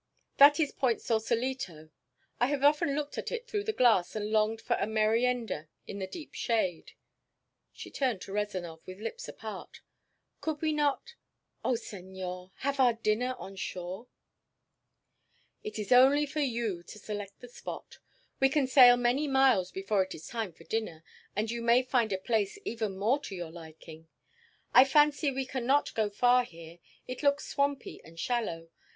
[0.37, 1.91] "That is Point Sausalito.
[2.39, 5.99] I have often looked at it through the glass and longed for a merienda in
[5.99, 6.93] the deep shade."
[7.71, 9.81] She turned to Rezanov with lips apart.
[10.39, 11.13] "Could we not
[11.63, 12.51] oh, senor!
[12.61, 14.07] have our dinner on shore?"
[15.63, 17.99] "It is only for you to select the spot.
[18.39, 21.03] We can sail many miles before it is time for dinner,
[21.35, 24.07] and you may find a place even more to your liking.
[24.73, 26.79] I fancy we can not go far here.
[27.07, 28.69] It looks swampy and shallow.